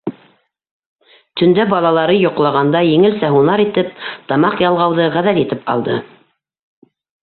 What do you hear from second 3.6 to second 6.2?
итеп тамаҡ ялғауҙы ғәҙәт итеп алды.